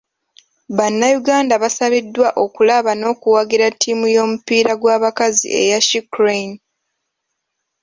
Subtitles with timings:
[0.77, 6.55] Bannayuganda basabiddwa okulaba n'okuwagira ttiimu y'omupiira gw'abakazi eya She Crane.